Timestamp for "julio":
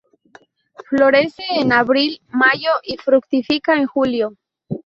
3.85-4.33